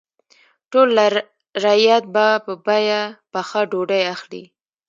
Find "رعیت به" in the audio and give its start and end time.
1.63-2.25